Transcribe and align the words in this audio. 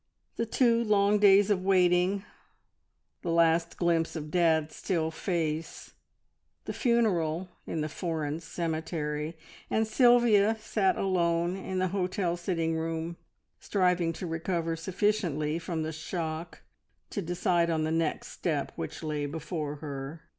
The 0.35 0.47
two 0.47 0.83
long 0.83 1.19
days 1.19 1.51
of 1.51 1.61
waiting, 1.63 2.25
the 3.21 3.29
last 3.29 3.77
glimpse 3.77 4.15
of 4.15 4.31
dad's 4.31 4.75
still 4.75 5.11
face, 5.11 5.93
the 6.65 6.73
funeral 6.73 7.49
in 7.67 7.81
the 7.81 7.87
foreign 7.87 8.39
cemetery, 8.39 9.37
and 9.69 9.85
Sylvia 9.85 10.57
sat 10.59 10.97
alone 10.97 11.55
in 11.55 11.77
the 11.77 11.89
hotel 11.89 12.35
sitting 12.35 12.75
room, 12.75 13.15
striving 13.59 14.11
to 14.13 14.25
recover 14.25 14.75
sufficiently 14.75 15.59
from 15.59 15.83
the 15.83 15.91
shock 15.93 16.63
to 17.11 17.21
decide 17.21 17.69
on 17.69 17.83
the 17.83 17.91
next 17.91 18.29
step 18.29 18.71
which 18.75 19.03
lay 19.03 19.27
before 19.27 19.75
her. 19.75 20.23